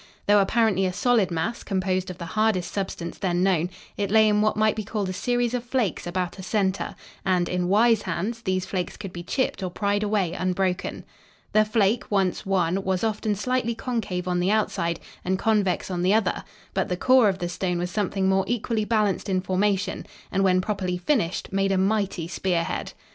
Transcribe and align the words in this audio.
Though 0.25 0.39
apparently 0.39 0.87
a 0.87 0.93
solid 0.93 1.29
mass, 1.29 1.61
composed 1.61 2.09
of 2.09 2.17
the 2.17 2.25
hardest 2.33 2.73
substance 2.73 3.19
then 3.19 3.43
known, 3.43 3.69
it 3.97 4.09
lay 4.09 4.27
in 4.27 4.41
what 4.41 4.57
might 4.57 4.75
be 4.75 4.83
called 4.83 5.09
a 5.09 5.13
series 5.13 5.53
of 5.53 5.63
flakes 5.63 6.07
about 6.07 6.39
a 6.39 6.41
center, 6.41 6.95
and, 7.23 7.47
in 7.47 7.67
wise 7.67 8.01
hands, 8.01 8.41
these 8.41 8.65
flakes 8.65 8.97
could 8.97 9.13
be 9.13 9.21
chipped 9.21 9.61
or 9.61 9.69
pried 9.69 10.01
away 10.01 10.33
unbroken. 10.33 11.05
The 11.53 11.65
flake, 11.65 12.09
once 12.09 12.47
won, 12.47 12.83
was 12.83 13.03
often 13.03 13.35
slightly 13.35 13.75
concave 13.75 14.27
on 14.27 14.39
the 14.39 14.49
outside 14.49 14.99
and 15.23 15.37
convex 15.37 15.91
on 15.91 16.01
the 16.01 16.15
other, 16.15 16.43
but 16.73 16.89
the 16.89 16.97
core 16.97 17.29
of 17.29 17.37
the 17.37 17.47
stone 17.47 17.77
was 17.77 17.91
something 17.91 18.27
more 18.27 18.45
equally 18.47 18.85
balanced 18.85 19.29
in 19.29 19.39
formation 19.39 20.07
and, 20.31 20.43
when 20.43 20.61
properly 20.61 20.97
finished, 20.97 21.53
made 21.53 21.71
a 21.71 21.77
mighty 21.77 22.27
spearhead. 22.27 22.93